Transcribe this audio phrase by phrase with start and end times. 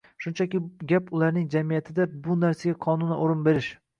[0.23, 0.59] shunchaki
[0.91, 3.71] gap ularning jamiyatida bu narsaga qonunan o‘rin berish